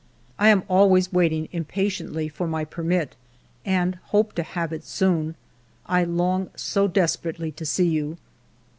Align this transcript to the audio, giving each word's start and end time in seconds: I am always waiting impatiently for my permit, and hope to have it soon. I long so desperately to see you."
I 0.39 0.49
am 0.49 0.63
always 0.67 1.13
waiting 1.13 1.47
impatiently 1.51 2.27
for 2.27 2.47
my 2.47 2.65
permit, 2.65 3.15
and 3.63 3.99
hope 4.05 4.33
to 4.33 4.41
have 4.41 4.73
it 4.73 4.83
soon. 4.83 5.35
I 5.85 6.03
long 6.05 6.49
so 6.55 6.87
desperately 6.87 7.51
to 7.51 7.65
see 7.67 7.87
you." 7.87 8.17